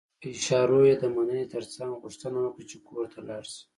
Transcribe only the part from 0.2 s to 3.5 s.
په اشارو يې د مننې ترڅنګ غوښتنه وکړه چې کور ته لاړ